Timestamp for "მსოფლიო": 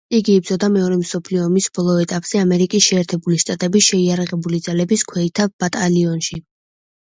1.01-1.43